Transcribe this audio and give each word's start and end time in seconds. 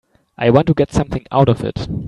I 0.35 0.49
want 0.49 0.65
to 0.65 0.73
get 0.73 0.91
something 0.91 1.27
out 1.31 1.47
of 1.47 1.63
it. 1.63 1.87